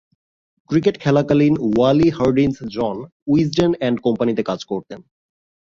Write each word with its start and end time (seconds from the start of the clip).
Cricket 0.69 0.95
খেলাকালীন 0.99 1.55
Wally 1.67 2.09
Hardinge 2.09 2.55
John 2.75 2.95
Wisden 3.27 3.71
and 3.81 3.97
কোম্পানিতে 4.01 4.41
কাজ 4.43 4.59
করতেন। 4.65 4.99